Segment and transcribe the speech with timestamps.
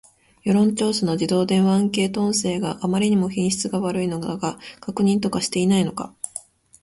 [0.43, 6.11] 世論調査の自動電話アンケート音声があまりにも品質悪いのだが、確認とかしていないのか